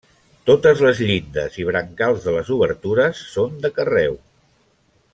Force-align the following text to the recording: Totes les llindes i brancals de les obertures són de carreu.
Totes 0.49 0.79
les 0.85 1.01
llindes 1.09 1.59
i 1.63 1.67
brancals 1.69 2.25
de 2.25 2.33
les 2.39 2.51
obertures 2.57 3.23
són 3.37 3.63
de 3.67 3.75
carreu. 3.79 4.19